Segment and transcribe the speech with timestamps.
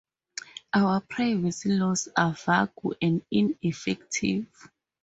[0.73, 2.71] Our privacy laws are vague
[3.03, 4.47] and ineffective.